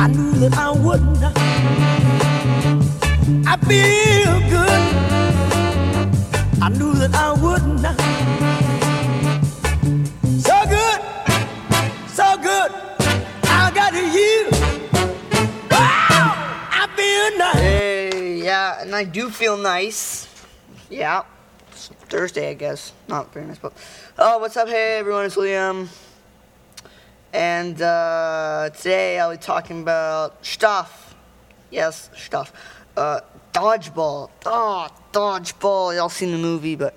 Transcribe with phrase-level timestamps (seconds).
[0.00, 0.54] I knew that
[3.46, 4.82] I feel good.
[7.14, 7.80] I wouldn't.
[10.40, 11.00] So good,
[12.08, 12.70] so good.
[14.12, 14.50] Feel.
[17.54, 20.26] Hey, yeah, and I do feel nice.
[20.90, 21.22] Yeah.
[22.08, 22.92] Thursday, I guess.
[23.08, 23.72] Not very nice, but.
[24.18, 24.68] Oh, what's up?
[24.68, 25.88] Hey, everyone, it's Liam.
[27.32, 31.14] And uh, today I'll be talking about stuff.
[31.70, 32.52] Yes, stuff.
[32.96, 33.20] Uh,
[33.52, 34.30] dodgeball.
[34.46, 35.94] Oh, dodgeball.
[35.94, 36.94] Y'all seen the movie, but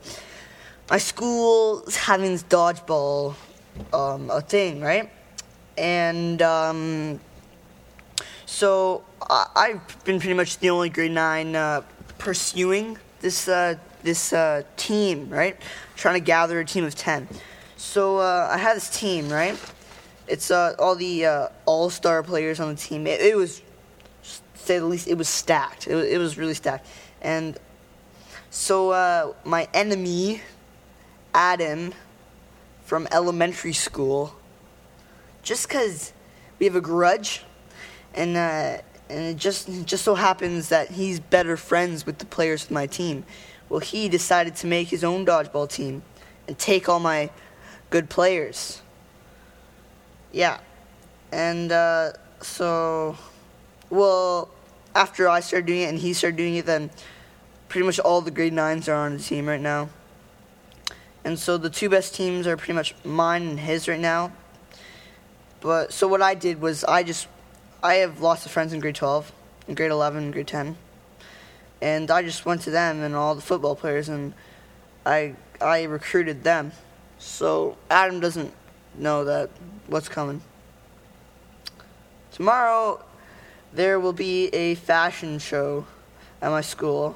[0.89, 3.35] my school is having this dodgeball
[3.93, 5.09] um, a thing, right?
[5.77, 7.19] And um,
[8.45, 11.81] so I, I've been pretty much the only grade nine uh,
[12.17, 15.57] pursuing this uh, this uh, team, right?
[15.95, 17.27] Trying to gather a team of ten.
[17.75, 19.57] So uh, I had this team, right?
[20.31, 23.05] It's uh, all the uh, all-star players on the team.
[23.05, 23.61] It, it was,
[24.55, 25.87] say the least, it was stacked.
[25.87, 26.87] It was, it was really stacked.
[27.21, 27.57] And
[28.49, 30.41] so uh, my enemy,
[31.33, 31.93] Adam,
[32.85, 34.33] from elementary school,
[35.43, 36.13] just because
[36.59, 37.43] we have a grudge,
[38.13, 38.77] and uh,
[39.09, 42.87] and it just just so happens that he's better friends with the players of my
[42.87, 43.25] team.
[43.69, 46.03] Well, he decided to make his own dodgeball team
[46.47, 47.29] and take all my
[47.89, 48.81] good players.
[50.31, 50.59] Yeah,
[51.31, 53.17] and uh, so,
[53.89, 54.49] well,
[54.95, 56.89] after I started doing it and he started doing it, then
[57.69, 59.89] pretty much all the grade nines are on the team right now.
[61.23, 64.31] And so the two best teams are pretty much mine and his right now.
[65.61, 67.27] But so what I did was I just
[67.83, 69.31] I have lots of friends in grade 12,
[69.67, 70.75] in grade 11, and grade 10.
[71.81, 74.33] And I just went to them and all the football players and
[75.05, 76.71] I I recruited them.
[77.19, 78.53] So Adam doesn't
[78.97, 79.49] know that
[79.87, 80.41] what's coming.
[82.31, 83.03] Tomorrow
[83.73, 85.85] there will be a fashion show
[86.41, 87.15] at my school.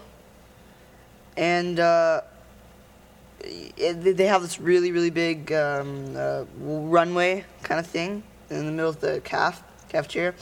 [1.37, 2.21] And uh,
[3.45, 8.71] it, they have this really, really big um, uh, runway kind of thing in the
[8.71, 10.33] middle of the caf cafeteria,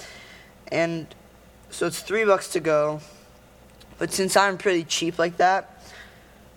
[0.72, 1.08] and
[1.70, 3.00] so it's three bucks to go.
[3.98, 5.82] But since I'm pretty cheap like that,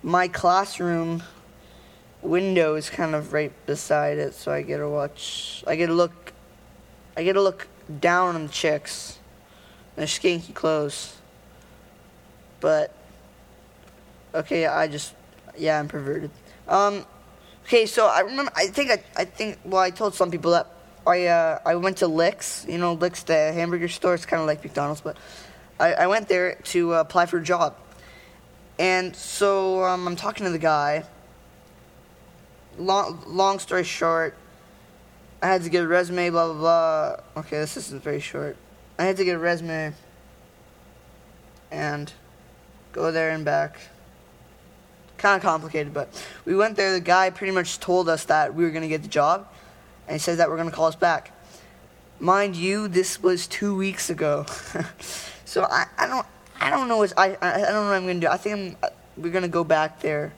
[0.03, 1.23] my classroom
[2.27, 5.65] window is kind of right beside it, so I get to watch.
[5.67, 6.33] I get to look.
[7.17, 7.69] I get to look
[8.01, 9.19] down on the chicks,
[9.95, 11.17] their skinky clothes.
[12.61, 12.93] But
[14.35, 15.15] okay, I just
[15.57, 16.31] yeah, I'm perverted.
[16.69, 17.05] Um,
[17.65, 18.53] okay, so I remember.
[18.55, 19.59] I think I, I think.
[19.65, 20.67] Well, I told some people that
[21.07, 22.67] I uh, I went to Licks.
[22.69, 24.15] You know, Licks, the hamburger store.
[24.15, 25.17] It's kind of like McDonald's, but
[25.79, 27.77] I, I went there to uh, apply for a job.
[28.79, 31.05] And so um, I'm talking to the guy.
[32.79, 34.35] Long long story short,
[35.43, 36.31] I had to get a resume.
[36.31, 37.41] Blah blah blah.
[37.43, 38.57] Okay, this isn't very short.
[38.99, 39.95] I had to get a resume.
[41.71, 42.13] And
[42.93, 43.79] go there and back
[45.19, 46.09] kind of complicated, but
[46.45, 46.93] we went there.
[46.93, 49.49] The guy pretty much told us that we were going to get the job,
[50.07, 51.33] and he said that we're going to call us back.
[52.19, 54.47] Mind you, this was two weeks ago,
[55.45, 56.27] so I, I don't
[56.61, 58.33] I don't know what I I, don't know what I'm going to do.
[58.33, 60.33] I think I'm, we're going to go back there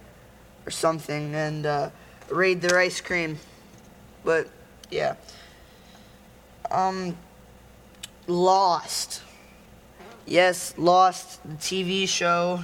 [0.66, 1.91] or something and uh,
[2.31, 3.39] raid their ice cream,
[4.25, 4.49] but
[4.91, 5.15] yeah.
[6.71, 7.16] Um,
[8.27, 9.22] Lost.
[10.27, 12.62] Yes, Lost, the TV show.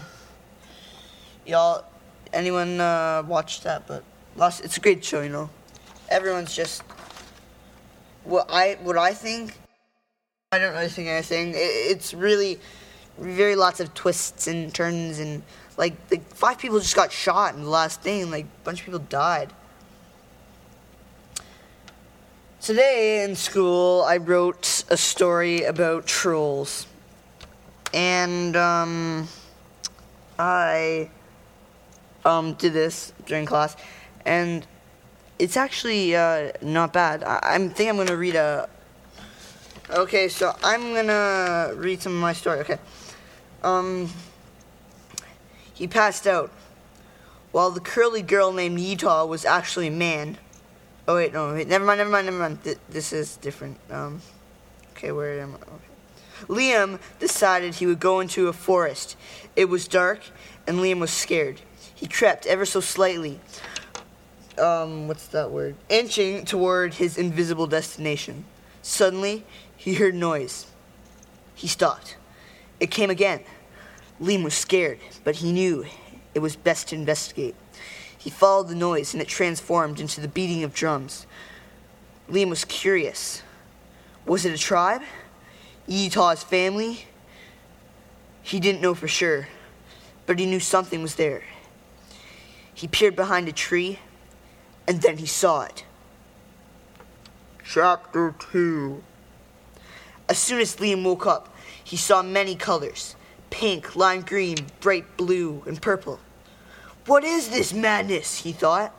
[1.47, 1.84] Y'all,
[2.32, 3.86] anyone uh, watch that?
[3.86, 4.04] But
[4.36, 5.48] Lost, it's a great show, you know.
[6.10, 6.82] Everyone's just
[8.25, 9.58] what I what I think.
[10.52, 11.50] I don't really think anything.
[11.50, 12.60] It, it's really
[13.19, 15.42] very lots of twists and turns and
[15.76, 18.30] like the five people just got shot in the last thing.
[18.30, 19.52] Like a bunch of people died.
[22.60, 26.86] Today in school, I wrote a story about trolls,
[27.92, 29.28] and um,
[30.38, 31.10] I
[32.24, 33.76] um, did this during class,
[34.24, 34.66] and
[35.38, 37.22] it's actually uh, not bad.
[37.22, 38.69] I, I think I'm gonna read a.
[39.90, 42.60] Okay, so I'm gonna read some of my story.
[42.60, 42.78] Okay,
[43.62, 44.08] um,
[45.75, 46.50] he passed out
[47.53, 50.38] while the curly girl named Utah was actually a man.
[51.06, 52.65] Oh wait, no, wait, never mind, never mind, never mind.
[52.65, 53.76] Th- this is different.
[53.91, 54.23] Um,
[54.93, 55.56] okay, where am I?
[55.56, 55.94] Okay.
[56.49, 59.17] Liam decided he would go into a forest.
[59.55, 60.21] It was dark,
[60.67, 61.61] and Liam was scared.
[61.94, 63.41] He crept ever so slightly.
[64.59, 65.76] Um, what's that word?
[65.88, 68.44] Inching toward his invisible destination.
[68.82, 69.44] Suddenly,
[69.76, 70.67] he heard noise.
[71.55, 72.17] He stopped.
[72.81, 73.41] It came again.
[74.20, 75.84] Liam was scared, but he knew
[76.34, 77.55] it was best to investigate.
[78.16, 81.26] He followed the noise, and it transformed into the beating of drums.
[82.31, 83.43] Liam was curious.
[84.25, 85.02] Was it a tribe?
[85.87, 87.06] Utah's family?
[88.43, 89.49] He didn't know for sure,
[90.26, 91.43] but he knew something was there.
[92.72, 93.99] He peered behind a tree,
[94.87, 95.84] and then he saw it.
[97.64, 99.02] Chapter 2
[100.28, 103.16] As soon as Liam woke up, he saw many colors
[103.54, 106.18] pink, lime green, bright blue, and purple.
[107.06, 108.38] What is this madness?
[108.38, 108.92] he thought.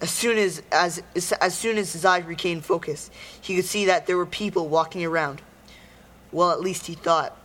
[0.00, 1.02] As soon as, as,
[1.38, 3.10] as soon as his eyes regained focus,
[3.42, 5.42] he could see that there were people walking around.
[6.32, 7.36] Well, at least he thought.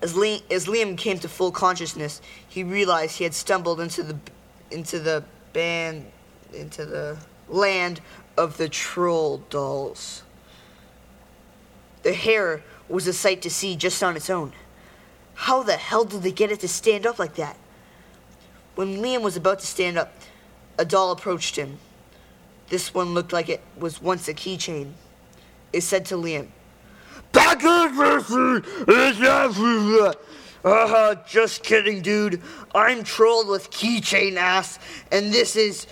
[0.00, 4.16] As, Liam, as Liam came to full consciousness, he realized he had stumbled into the
[4.70, 5.22] into the
[5.52, 6.06] band
[6.54, 7.18] into the
[7.50, 8.00] land
[8.38, 10.22] of the troll dolls.
[12.02, 14.54] The hair was a sight to see just on its own.
[15.34, 17.56] How the hell did they get it to stand up like that?
[18.74, 20.12] When Liam was about to stand up,
[20.78, 21.78] a doll approached him.
[22.68, 24.92] This one looked like it was once a keychain.
[25.72, 26.48] It said to Liam,
[27.32, 28.66] Back in mercy!
[30.64, 32.42] uh, just kidding, dude.
[32.74, 34.78] I'm trolled with keychain ass,
[35.10, 35.86] and this is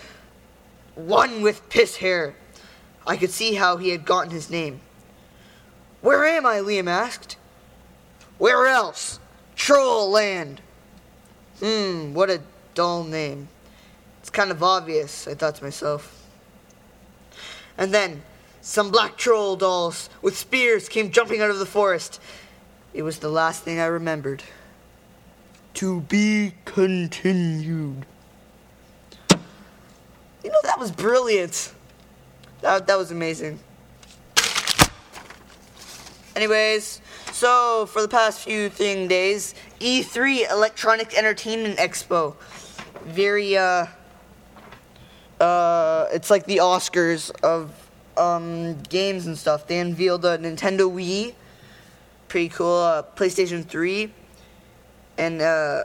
[0.94, 2.34] one with piss hair.
[3.06, 4.80] I could see how he had gotten his name.
[6.00, 6.56] Where am I?
[6.56, 7.36] Liam asked.
[8.38, 9.18] Where else?
[9.60, 10.62] Troll Land.
[11.58, 12.40] Hmm, what a
[12.72, 13.46] dull name.
[14.20, 16.26] It's kind of obvious, I thought to myself.
[17.76, 18.22] And then,
[18.62, 22.22] some black troll dolls with spears came jumping out of the forest.
[22.94, 24.42] It was the last thing I remembered.
[25.74, 28.06] To be continued.
[30.42, 31.74] You know, that was brilliant.
[32.62, 33.60] That, that was amazing.
[36.36, 37.00] Anyways,
[37.32, 42.36] so for the past few thing days, E3 Electronic Entertainment Expo.
[43.04, 43.86] Very, uh,
[45.40, 47.72] uh, it's like the Oscars of
[48.16, 49.66] um, games and stuff.
[49.66, 51.34] They unveiled the Nintendo Wii,
[52.28, 52.76] pretty cool.
[52.76, 54.12] Uh, PlayStation 3,
[55.18, 55.84] and uh,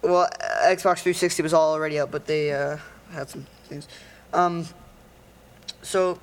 [0.00, 0.28] well,
[0.64, 2.78] Xbox 360 was all already out, but they uh,
[3.10, 3.86] had some things.
[4.32, 4.66] Um,
[5.82, 6.18] so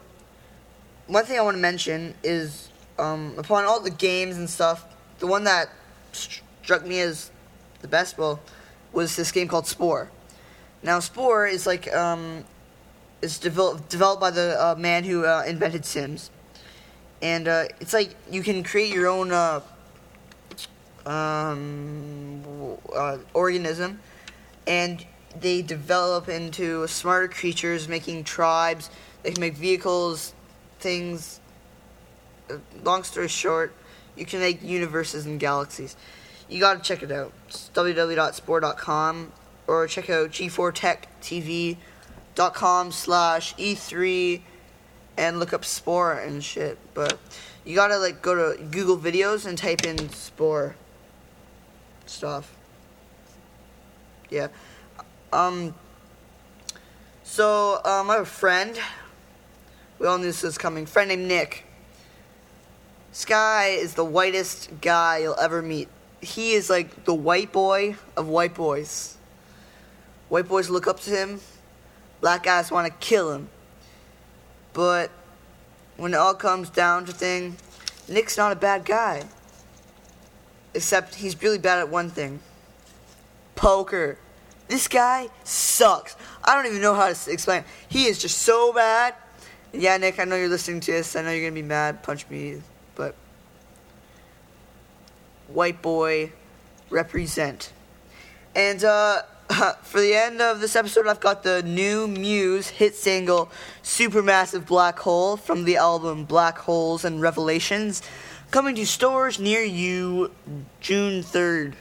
[1.05, 4.85] one thing I want to mention is um, upon all the games and stuff,
[5.19, 5.69] the one that
[6.11, 7.31] struck me as
[7.81, 8.39] the best well
[8.91, 10.09] was this game called Spore.
[10.81, 12.43] Now Spore is like um,
[13.21, 16.29] is developed developed by the uh, man who uh, invented Sims,
[17.21, 19.61] and uh, it's like you can create your own uh,
[21.05, 22.41] um,
[22.95, 23.99] uh, organism,
[24.67, 25.05] and
[25.39, 28.89] they develop into smarter creatures, making tribes.
[29.23, 30.33] They can make vehicles,
[30.79, 31.39] things.
[32.83, 33.73] Long story short,
[34.15, 35.95] you can make universes and galaxies.
[36.47, 37.33] You gotta check it out.
[37.49, 39.31] Www.spore.com
[39.67, 44.41] or check out g4techtv.com slash e3
[45.17, 46.77] and look up spore and shit.
[46.93, 47.17] But
[47.63, 50.75] you gotta like go to Google videos and type in spore
[52.05, 52.55] stuff.
[54.29, 54.47] Yeah.
[55.31, 55.73] Um.
[57.23, 58.77] So um, I have a friend.
[59.99, 60.85] We all knew this was coming.
[60.85, 61.65] Friend named Nick.
[63.15, 65.87] Sky is the whitest guy you'll ever meet.
[66.19, 69.15] He is like the white boy of white boys.
[70.27, 71.39] White boys look up to him.
[72.19, 73.47] Black guys want to kill him.
[74.73, 75.11] But
[75.95, 77.55] when it all comes down to thing,
[78.09, 79.23] Nick's not a bad guy.
[80.73, 82.41] Except he's really bad at one thing.
[83.55, 84.17] Poker.
[84.67, 86.17] This guy sucks.
[86.43, 87.63] I don't even know how to explain.
[87.87, 89.15] He is just so bad.
[89.71, 91.15] Yeah, Nick, I know you're listening to this.
[91.15, 92.03] I know you're gonna be mad.
[92.03, 92.61] Punch me,
[92.95, 93.15] but
[95.47, 96.31] white boy
[96.89, 97.71] represent.
[98.55, 99.21] And uh,
[99.81, 103.51] for the end of this episode, I've got the new Muse hit single
[103.83, 108.01] "Supermassive Black Hole" from the album Black Holes and Revelations,
[108.51, 110.31] coming to stores near you
[110.79, 111.73] June 3rd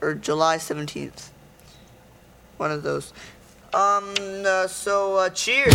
[0.00, 1.28] or July 17th.
[2.56, 3.12] One of those.
[3.72, 4.14] Um.
[4.44, 5.74] Uh, so, uh, cheers.